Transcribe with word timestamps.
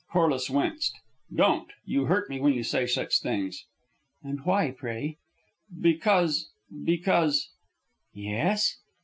Corliss 0.11 0.49
winced. 0.49 0.97
"Don't! 1.31 1.69
You 1.85 2.05
hurt 2.05 2.27
me 2.27 2.39
when 2.39 2.53
you 2.53 2.63
say 2.63 2.87
such 2.87 3.21
things." 3.21 3.65
"And 4.23 4.43
why, 4.45 4.71
pray?" 4.75 5.19
"Because 5.79 6.49
because" 6.83 7.51
"Yes?" 8.11 8.79